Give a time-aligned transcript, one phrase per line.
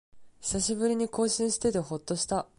[0.39, 2.47] 久しぶりに更新しててほっとした